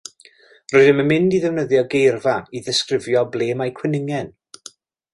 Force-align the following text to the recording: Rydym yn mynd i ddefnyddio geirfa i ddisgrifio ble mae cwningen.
Rydym 0.75 1.03
yn 1.03 1.07
mynd 1.11 1.35
i 1.39 1.41
ddefnyddio 1.43 1.85
geirfa 1.95 2.35
i 2.61 2.65
ddisgrifio 2.69 3.25
ble 3.37 3.53
mae 3.61 3.79
cwningen. 3.83 4.37